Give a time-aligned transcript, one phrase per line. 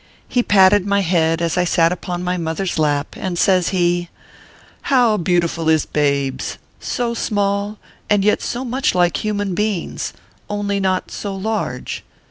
[0.27, 4.09] He patted iny head as I sat upon my mother s lap, and says he:"
[4.89, 6.57] How "beautiful is babes!
[6.79, 7.77] So small,
[8.09, 10.13] and yet so much like human beings,
[10.49, 12.03] only not so large.